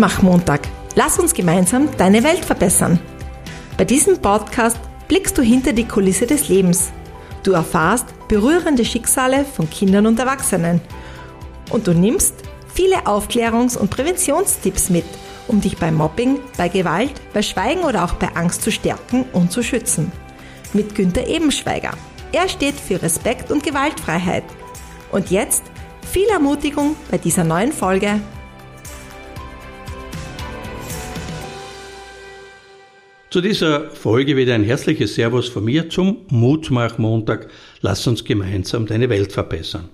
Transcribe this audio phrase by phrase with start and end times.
[0.00, 0.62] Mutmach-Montag.
[0.94, 2.98] Lass uns gemeinsam deine Welt verbessern.
[3.76, 4.78] Bei diesem Podcast
[5.08, 6.90] blickst du hinter die Kulisse des Lebens.
[7.42, 10.80] Du erfahrst berührende Schicksale von Kindern und Erwachsenen.
[11.68, 12.34] Und du nimmst
[12.72, 15.04] viele Aufklärungs- und Präventionstipps mit,
[15.48, 19.52] um dich bei Mobbing, bei Gewalt, bei Schweigen oder auch bei Angst zu stärken und
[19.52, 20.10] zu schützen.
[20.72, 21.92] Mit Günter Ebenschweiger.
[22.32, 24.44] Er steht für Respekt und Gewaltfreiheit.
[25.12, 25.64] Und jetzt
[26.10, 28.20] viel Ermutigung bei dieser neuen Folge
[33.30, 37.48] Zu dieser Folge wieder ein herzliches Servus von mir zum Mutmach-Montag.
[37.80, 39.88] Lass uns gemeinsam deine Welt verbessern.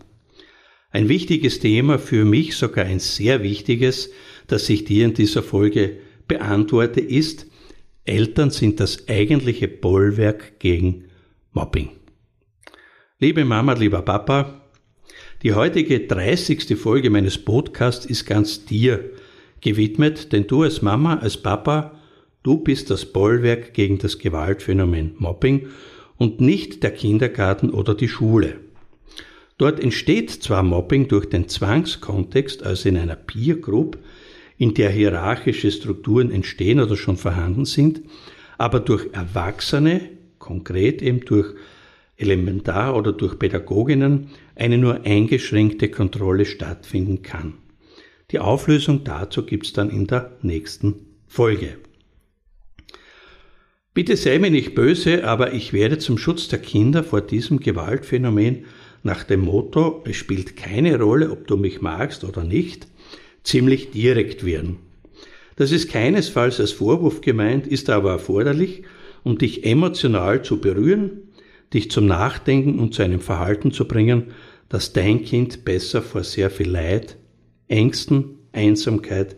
[0.90, 4.10] Ein wichtiges Thema für mich, sogar ein sehr wichtiges,
[4.46, 7.46] das ich dir in dieser Folge beantworte, ist,
[8.06, 11.04] Eltern sind das eigentliche Bollwerk gegen
[11.52, 11.90] Mobbing.
[13.18, 14.62] Liebe Mama, lieber Papa,
[15.42, 16.74] die heutige 30.
[16.78, 19.10] Folge meines Podcasts ist ganz dir
[19.60, 21.95] gewidmet, denn du als Mama, als Papa
[22.46, 25.66] Du bist das Bollwerk gegen das Gewaltphänomen Mobbing
[26.16, 28.60] und nicht der Kindergarten oder die Schule.
[29.58, 33.98] Dort entsteht zwar Mobbing durch den Zwangskontext, also in einer Peer Group,
[34.58, 38.02] in der hierarchische Strukturen entstehen oder schon vorhanden sind,
[38.58, 40.02] aber durch Erwachsene,
[40.38, 41.52] konkret eben durch
[42.16, 47.54] Elementar- oder durch Pädagoginnen, eine nur eingeschränkte Kontrolle stattfinden kann.
[48.30, 50.94] Die Auflösung dazu gibt's dann in der nächsten
[51.26, 51.78] Folge.
[53.96, 58.66] Bitte sei mir nicht böse, aber ich werde zum Schutz der Kinder vor diesem Gewaltphänomen
[59.02, 62.88] nach dem Motto, es spielt keine Rolle, ob du mich magst oder nicht,
[63.42, 64.76] ziemlich direkt werden.
[65.56, 68.82] Das ist keinesfalls als Vorwurf gemeint, ist aber erforderlich,
[69.24, 71.12] um dich emotional zu berühren,
[71.72, 74.24] dich zum Nachdenken und zu einem Verhalten zu bringen,
[74.68, 77.16] das dein Kind besser vor sehr viel Leid,
[77.68, 79.36] Ängsten, Einsamkeit,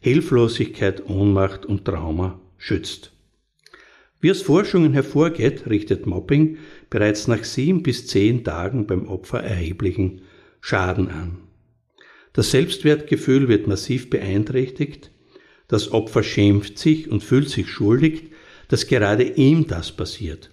[0.00, 3.12] Hilflosigkeit, Ohnmacht und Trauma schützt.
[4.20, 6.58] Wie aus Forschungen hervorgeht, richtet Mobbing
[6.90, 10.22] bereits nach sieben bis zehn Tagen beim Opfer erheblichen
[10.60, 11.38] Schaden an.
[12.32, 15.12] Das Selbstwertgefühl wird massiv beeinträchtigt,
[15.68, 18.30] das Opfer schämt sich und fühlt sich schuldig,
[18.68, 20.50] dass gerade ihm das passiert.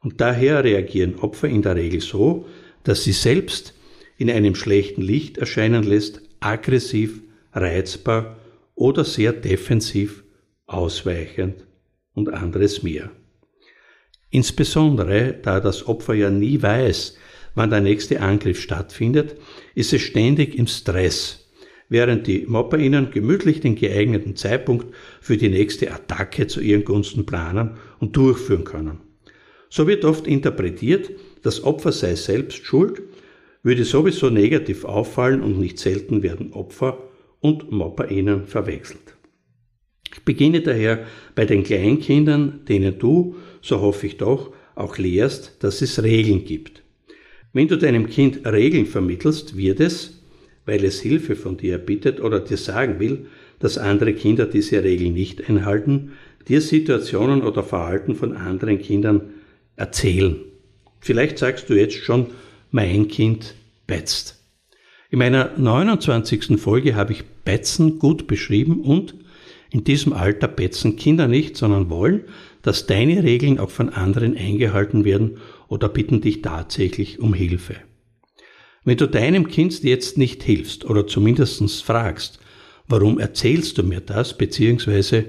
[0.00, 2.46] Und daher reagieren Opfer in der Regel so,
[2.84, 3.74] dass sie selbst
[4.16, 7.20] in einem schlechten Licht erscheinen lässt, aggressiv,
[7.52, 8.38] reizbar
[8.74, 10.24] oder sehr defensiv,
[10.66, 11.66] ausweichend
[12.14, 13.10] und anderes mehr.
[14.30, 17.16] Insbesondere, da das Opfer ja nie weiß,
[17.54, 19.36] wann der nächste Angriff stattfindet,
[19.74, 21.50] ist es ständig im Stress,
[21.88, 24.86] während die MopperInnen gemütlich den geeigneten Zeitpunkt
[25.20, 29.00] für die nächste Attacke zu ihren Gunsten planen und durchführen können.
[29.68, 31.10] So wird oft interpretiert,
[31.42, 33.02] das Opfer sei selbst schuld,
[33.62, 36.98] würde sowieso negativ auffallen und nicht selten werden Opfer
[37.40, 39.11] und MopperInnen verwechselt.
[40.12, 45.82] Ich beginne daher bei den Kleinkindern, denen du, so hoffe ich doch, auch lehrst, dass
[45.82, 46.82] es Regeln gibt.
[47.52, 50.22] Wenn du deinem Kind Regeln vermittelst, wird es,
[50.64, 53.26] weil es Hilfe von dir erbittet oder dir sagen will,
[53.58, 56.12] dass andere Kinder diese Regeln nicht einhalten,
[56.48, 59.30] dir Situationen oder Verhalten von anderen Kindern
[59.76, 60.36] erzählen.
[61.00, 62.26] Vielleicht sagst du jetzt schon,
[62.70, 63.54] mein Kind
[63.86, 64.42] betzt.
[65.10, 66.58] In meiner 29.
[66.60, 69.14] Folge habe ich Betzen gut beschrieben und
[69.72, 72.24] in diesem Alter betzen Kinder nicht, sondern wollen,
[72.60, 75.38] dass deine Regeln auch von anderen eingehalten werden
[75.68, 77.76] oder bitten dich tatsächlich um Hilfe.
[78.84, 82.38] Wenn du deinem Kind jetzt nicht hilfst oder zumindest fragst,
[82.86, 85.24] warum erzählst du mir das, beziehungsweise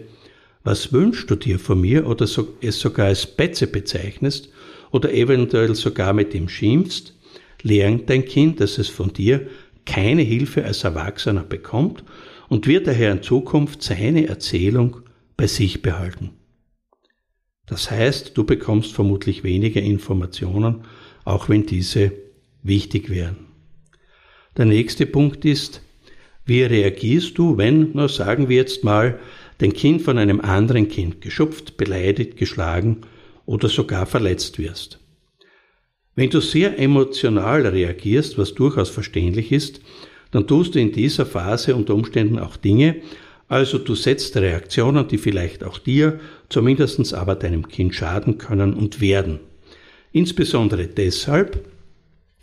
[0.63, 4.49] was wünschst du dir von mir oder es sogar als Betze bezeichnest
[4.91, 7.13] oder eventuell sogar mit ihm schimpfst,
[7.61, 9.47] lernt dein Kind, dass es von dir
[9.85, 12.03] keine Hilfe als Erwachsener bekommt
[12.49, 15.01] und wird daher in Zukunft seine Erzählung
[15.37, 16.31] bei sich behalten.
[17.65, 20.83] Das heißt, du bekommst vermutlich weniger Informationen,
[21.23, 22.11] auch wenn diese
[22.61, 23.37] wichtig wären.
[24.57, 25.81] Der nächste Punkt ist,
[26.45, 29.19] wie reagierst du, wenn, na sagen wir jetzt mal,
[29.59, 33.01] dein Kind von einem anderen Kind geschupft, beleidigt, geschlagen
[33.45, 34.99] oder sogar verletzt wirst?
[36.15, 39.81] Wenn du sehr emotional reagierst, was durchaus verständlich ist,
[40.31, 42.97] dann tust du in dieser Phase unter Umständen auch Dinge,
[43.47, 46.19] also du setzt Reaktionen, die vielleicht auch dir,
[46.49, 49.39] zumindest aber deinem Kind schaden können und werden.
[50.11, 51.63] Insbesondere deshalb,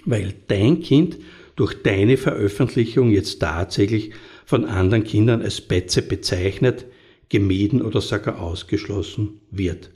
[0.05, 1.19] weil dein Kind
[1.57, 4.13] durch deine Veröffentlichung jetzt tatsächlich
[4.45, 6.87] von anderen Kindern als Betze bezeichnet,
[7.29, 9.91] gemieden oder sogar ausgeschlossen wird.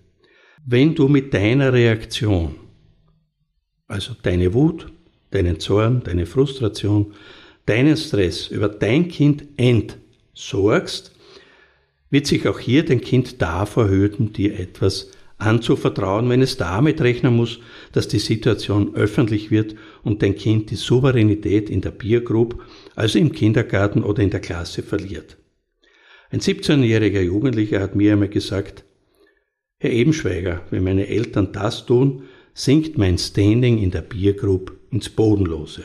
[0.66, 2.54] Wenn du mit deiner Reaktion,
[3.88, 4.86] also deine Wut,
[5.30, 7.14] deinen Zorn, deine Frustration,
[7.66, 11.12] deinen Stress über dein Kind entsorgst,
[12.10, 17.34] wird sich auch hier dein Kind davor hüten, dir etwas anzuvertrauen, wenn es damit rechnen
[17.34, 17.58] muss,
[17.92, 22.22] dass die Situation öffentlich wird und dein Kind die Souveränität in der Peer
[22.94, 25.36] also im Kindergarten oder in der Klasse verliert.
[26.30, 28.84] Ein 17-jähriger Jugendlicher hat mir einmal gesagt,
[29.78, 35.10] Herr Ebenschweiger, wenn meine Eltern das tun, sinkt mein Standing in der Peer Group ins
[35.10, 35.84] Bodenlose.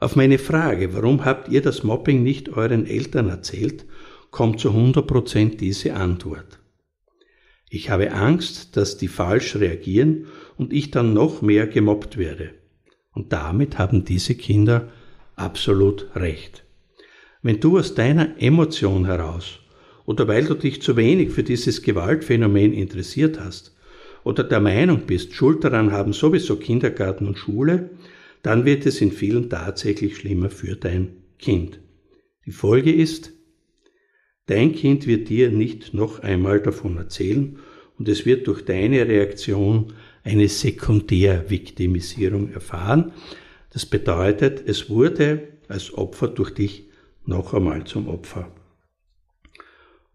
[0.00, 3.86] Auf meine Frage, warum habt ihr das Mobbing nicht euren Eltern erzählt,
[4.32, 6.58] kommt zu 100% diese Antwort.
[7.70, 10.26] Ich habe Angst, dass die falsch reagieren
[10.56, 12.50] und ich dann noch mehr gemobbt werde.
[13.12, 14.90] Und damit haben diese Kinder
[15.36, 16.64] absolut recht.
[17.42, 19.60] Wenn du aus deiner Emotion heraus
[20.04, 23.76] oder weil du dich zu wenig für dieses Gewaltphänomen interessiert hast
[24.24, 27.90] oder der Meinung bist, Schuld daran haben sowieso Kindergarten und Schule,
[28.42, 31.80] dann wird es in vielen tatsächlich schlimmer für dein Kind.
[32.46, 33.32] Die Folge ist,
[34.46, 37.58] Dein Kind wird dir nicht noch einmal davon erzählen
[37.98, 39.92] und es wird durch deine Reaktion
[40.24, 43.12] eine Sekundärviktimisierung erfahren.
[43.72, 46.88] Das bedeutet, es wurde als Opfer durch dich
[47.24, 48.52] noch einmal zum Opfer.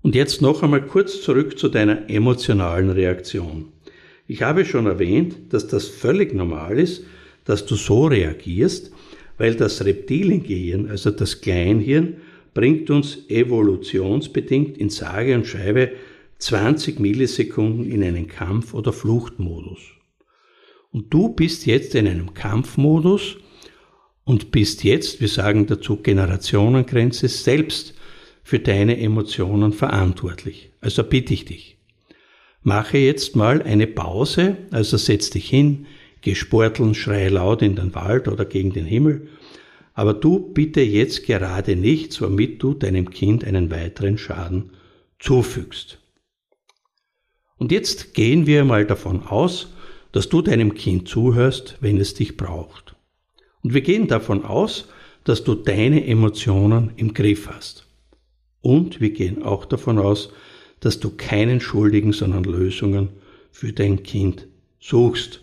[0.02, 3.72] Und jetzt noch einmal kurz zurück zu deiner emotionalen Reaktion.
[4.28, 7.04] Ich habe schon erwähnt, dass das völlig normal ist,
[7.46, 8.92] dass du so reagierst,
[9.38, 12.18] weil das Reptiliengehirn, also das Kleinhirn,
[12.54, 15.92] bringt uns evolutionsbedingt in sage und schreibe
[16.40, 19.80] 20 Millisekunden in einen Kampf- oder Fluchtmodus.
[20.92, 23.38] Und du bist jetzt in einem Kampfmodus
[24.24, 27.94] und bist jetzt, wir sagen dazu Generationengrenze, selbst
[28.44, 30.72] für deine Emotionen verantwortlich.
[30.82, 31.77] Also bitte ich dich,
[32.68, 35.88] mache jetzt mal eine Pause, also setz dich hin,
[36.22, 39.30] geh sporteln, schrei laut in den Wald oder gegen den Himmel
[39.98, 44.74] aber du bitte jetzt gerade nicht, womit du deinem Kind einen weiteren Schaden
[45.18, 45.98] zufügst.
[47.58, 49.74] Und jetzt gehen wir mal davon aus,
[50.12, 52.96] dass du deinem Kind zuhörst, wenn es dich braucht.
[53.64, 54.88] Und wir gehen davon aus,
[55.24, 57.88] dass du deine Emotionen im Griff hast.
[58.62, 60.32] Und wir gehen auch davon aus,
[60.80, 63.10] dass du keinen Schuldigen, sondern Lösungen
[63.52, 64.48] für dein Kind
[64.80, 65.42] suchst.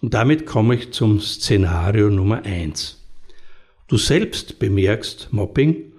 [0.00, 3.04] Und damit komme ich zum Szenario Nummer eins.
[3.88, 5.92] Du selbst bemerkst Mobbing,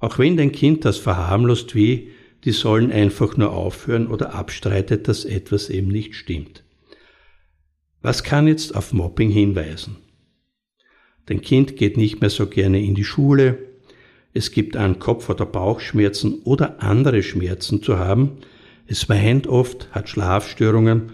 [0.00, 2.10] auch wenn dein Kind das verharmlost wie,
[2.44, 6.62] die sollen einfach nur aufhören oder abstreitet, dass etwas eben nicht stimmt.
[8.00, 9.96] Was kann jetzt auf Mobbing hinweisen?
[11.26, 13.67] Dein Kind geht nicht mehr so gerne in die Schule,
[14.38, 18.38] es gibt an Kopf- oder Bauchschmerzen oder andere Schmerzen zu haben,
[18.86, 21.10] es weint oft, hat Schlafstörungen,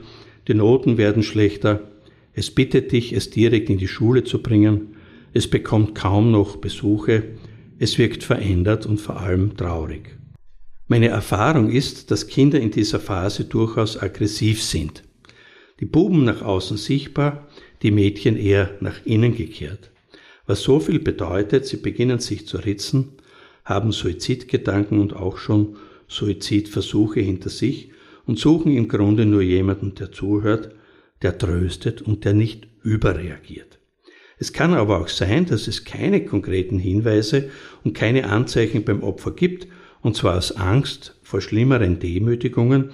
[0.47, 1.91] die Noten werden schlechter,
[2.35, 4.97] es bittet dich, es direkt in die Schule zu bringen,
[5.32, 7.23] es bekommt kaum noch Besuche,
[7.79, 10.19] es wirkt verändert und vor allem traurig.
[10.87, 15.03] Meine Erfahrung ist, dass Kinder in dieser Phase durchaus aggressiv sind.
[15.81, 17.49] Die Buben nach außen sichtbar,
[17.81, 19.94] die Mädchen eher nach innen gekehrt.
[20.46, 23.12] Was so viel bedeutet, sie beginnen sich zu ritzen,
[23.64, 25.76] haben Suizidgedanken und auch schon
[26.08, 27.90] Suizidversuche hinter sich
[28.26, 30.75] und suchen im Grunde nur jemanden, der zuhört,
[31.23, 33.78] der tröstet und der nicht überreagiert.
[34.38, 37.50] Es kann aber auch sein, dass es keine konkreten Hinweise
[37.83, 39.69] und keine Anzeichen beim Opfer gibt,
[40.02, 42.90] und zwar aus Angst vor schlimmeren Demütigungen,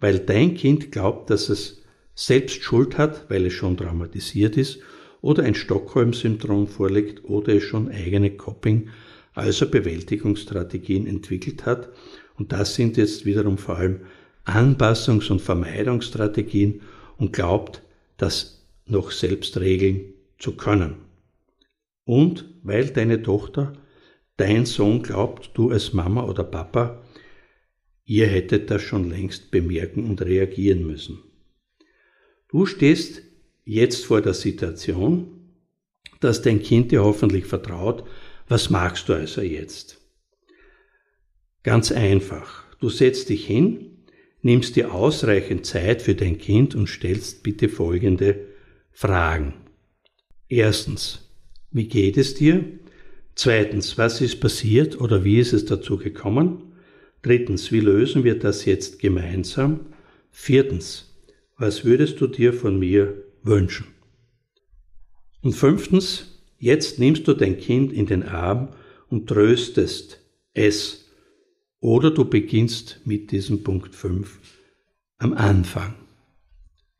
[0.00, 1.82] weil dein Kind glaubt, dass es
[2.14, 4.80] selbst Schuld hat, weil es schon traumatisiert ist,
[5.24, 8.90] oder ein Stockholm-Syndrom vorliegt oder es schon eigene Coping,
[9.32, 11.88] also Bewältigungsstrategien entwickelt hat.
[12.36, 14.00] Und das sind jetzt wiederum vor allem
[14.44, 16.82] Anpassungs- und Vermeidungsstrategien
[17.16, 17.82] und glaubt,
[18.18, 20.96] das noch selbst regeln zu können.
[22.04, 23.72] Und weil deine Tochter,
[24.36, 27.02] dein Sohn glaubt, du als Mama oder Papa,
[28.04, 31.20] ihr hättet das schon längst bemerken und reagieren müssen.
[32.48, 33.22] Du stehst
[33.64, 35.28] jetzt vor der Situation,
[36.20, 38.04] dass dein Kind dir hoffentlich vertraut,
[38.48, 40.00] was magst du also jetzt?
[41.62, 42.64] Ganz einfach.
[42.78, 44.04] Du setzt dich hin,
[44.42, 48.40] nimmst dir ausreichend Zeit für dein Kind und stellst bitte folgende
[48.92, 49.54] Fragen.
[50.48, 51.30] Erstens,
[51.70, 52.64] wie geht es dir?
[53.34, 56.74] Zweitens, was ist passiert oder wie ist es dazu gekommen?
[57.22, 59.86] Drittens, wie lösen wir das jetzt gemeinsam?
[60.30, 61.16] Viertens,
[61.56, 63.86] was würdest du dir von mir wünschen?
[65.42, 68.70] Und fünftens, jetzt nimmst du dein Kind in den Arm
[69.08, 70.20] und tröstest
[70.54, 71.04] es.
[71.80, 74.40] Oder du beginnst mit diesem Punkt 5
[75.18, 75.94] am Anfang.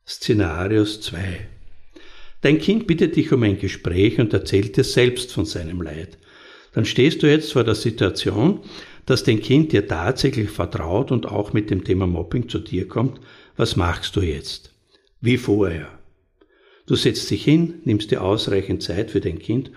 [0.07, 1.49] Szenarios 2.
[2.43, 6.19] Dein Kind bittet dich um ein Gespräch und erzählt dir selbst von seinem Leid.
[6.75, 8.61] Dann stehst du jetzt vor der Situation,
[9.07, 13.21] dass dein Kind dir tatsächlich vertraut und auch mit dem Thema Mobbing zu dir kommt,
[13.57, 14.75] was machst du jetzt?
[15.21, 15.94] Wie vorher.
[16.87, 19.71] Du setzt dich hin, nimmst dir ausreichend Zeit für dein Kind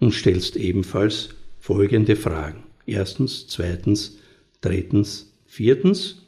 [0.00, 2.64] und stellst ebenfalls folgende Fragen.
[2.86, 4.18] Erstens, zweitens,
[4.60, 6.26] drittens, viertens.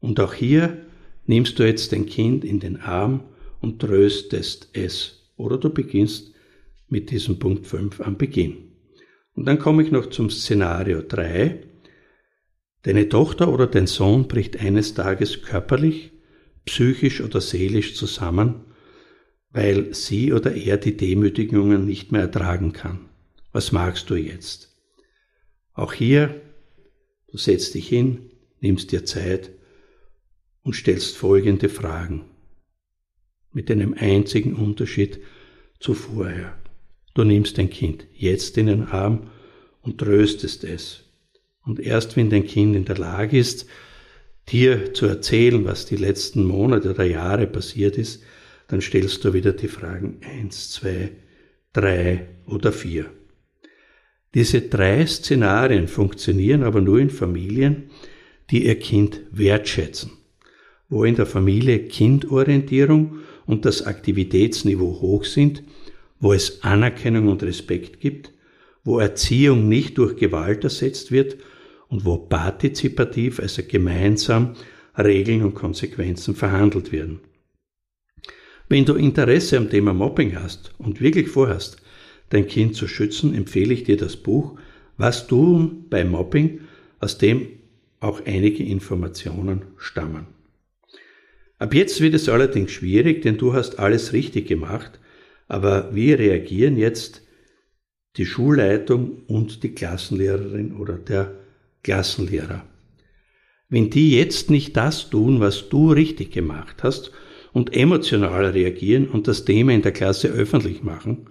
[0.00, 0.84] Und auch hier
[1.26, 3.24] nimmst du jetzt dein Kind in den Arm
[3.60, 5.30] und tröstest es.
[5.36, 6.34] Oder du beginnst
[6.88, 8.72] mit diesem Punkt 5 am Beginn.
[9.34, 11.62] Und dann komme ich noch zum Szenario 3.
[12.82, 16.12] Deine Tochter oder dein Sohn bricht eines Tages körperlich,
[16.66, 18.66] psychisch oder seelisch zusammen,
[19.54, 23.08] weil sie oder er die Demütigungen nicht mehr ertragen kann.
[23.52, 24.76] Was magst du jetzt?
[25.74, 26.42] Auch hier,
[27.30, 29.52] du setzt dich hin, nimmst dir Zeit
[30.64, 32.24] und stellst folgende Fragen.
[33.52, 35.20] Mit einem einzigen Unterschied
[35.78, 36.58] zu vorher.
[37.14, 39.30] Du nimmst dein Kind jetzt in den Arm
[39.82, 41.04] und tröstest es.
[41.62, 43.66] Und erst wenn dein Kind in der Lage ist,
[44.48, 48.24] dir zu erzählen, was die letzten Monate oder Jahre passiert ist,
[48.68, 51.12] dann stellst du wieder die Fragen eins, zwei,
[51.72, 53.06] drei oder vier.
[54.34, 57.90] Diese drei Szenarien funktionieren aber nur in Familien,
[58.50, 60.12] die ihr Kind wertschätzen,
[60.88, 65.62] wo in der Familie Kindorientierung und das Aktivitätsniveau hoch sind
[66.24, 68.32] wo es Anerkennung und Respekt gibt,
[68.82, 71.36] wo Erziehung nicht durch Gewalt ersetzt wird
[71.88, 74.54] und wo partizipativ, also gemeinsam,
[74.96, 77.20] Regeln und Konsequenzen verhandelt werden.
[78.68, 81.76] Wenn du Interesse am Thema Mobbing hast und wirklich vorhast,
[82.30, 84.58] dein Kind zu schützen, empfehle ich dir das Buch
[84.96, 86.60] Was tun bei Mobbing,
[87.00, 87.48] aus dem
[88.00, 90.26] auch einige Informationen stammen.
[91.58, 94.98] Ab jetzt wird es allerdings schwierig, denn du hast alles richtig gemacht
[95.48, 97.22] aber wie reagieren jetzt
[98.16, 101.34] die Schulleitung und die Klassenlehrerin oder der
[101.82, 102.64] Klassenlehrer?
[103.68, 107.10] Wenn die jetzt nicht das tun, was du richtig gemacht hast
[107.54, 111.28] und emotional reagieren und das Thema in der Klasse öffentlich machen,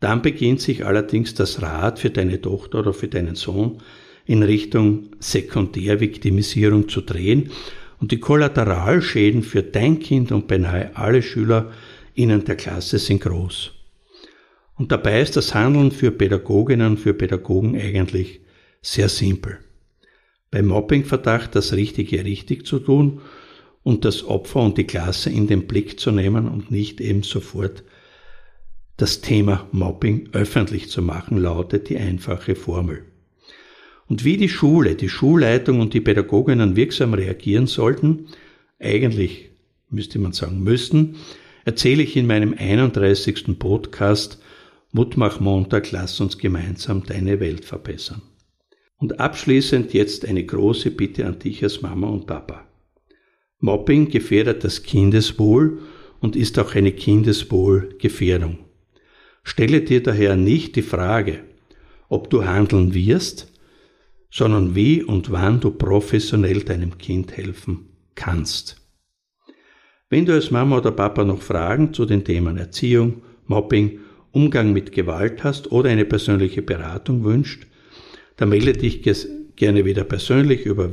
[0.00, 3.82] dann beginnt sich allerdings das Rad für deine Tochter oder für deinen Sohn
[4.24, 7.50] in Richtung Sekundärviktimisierung zu drehen
[8.00, 11.72] und die Kollateralschäden für dein Kind und beinahe alle Schüler
[12.14, 13.72] innen der Klasse sind groß.
[14.76, 18.40] Und dabei ist das Handeln für Pädagoginnen, für Pädagogen eigentlich
[18.82, 19.58] sehr simpel.
[20.52, 23.20] Beim Mobbingverdacht das Richtige richtig zu tun
[23.86, 27.84] und das Opfer und die Klasse in den Blick zu nehmen und nicht eben sofort
[28.96, 33.04] das Thema Mobbing öffentlich zu machen, lautet die einfache Formel.
[34.08, 38.26] Und wie die Schule, die Schulleitung und die Pädagoginnen wirksam reagieren sollten,
[38.80, 39.50] eigentlich
[39.88, 41.14] müsste man sagen müssen,
[41.64, 43.56] erzähle ich in meinem 31.
[43.56, 44.42] Podcast
[44.90, 48.22] Mutmach Montag, lass uns gemeinsam deine Welt verbessern.
[48.96, 52.66] Und abschließend jetzt eine große Bitte an dich als Mama und Papa.
[53.60, 55.78] Mobbing gefährdet das Kindeswohl
[56.20, 58.58] und ist auch eine Kindeswohlgefährdung.
[59.42, 61.40] Stelle dir daher nicht die Frage,
[62.08, 63.52] ob du handeln wirst,
[64.30, 68.82] sondern wie und wann du professionell deinem Kind helfen kannst.
[70.10, 74.00] Wenn du als Mama oder Papa noch Fragen zu den Themen Erziehung, Mobbing,
[74.32, 77.66] Umgang mit Gewalt hast oder eine persönliche Beratung wünscht,
[78.36, 79.02] dann melde dich
[79.56, 80.92] gerne wieder persönlich über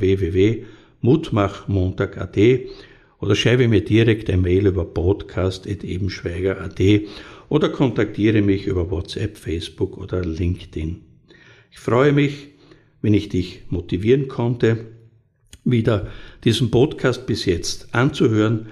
[1.04, 2.38] www.mutmachmontag.at
[3.20, 6.80] oder schreibe mir direkt ein Mail über podcast.ebenschweiger.at
[7.48, 11.02] oder kontaktiere mich über WhatsApp, Facebook oder LinkedIn.
[11.70, 12.48] Ich freue mich,
[13.02, 14.86] wenn ich dich motivieren konnte,
[15.64, 16.08] wieder
[16.44, 18.66] diesen Podcast bis jetzt anzuhören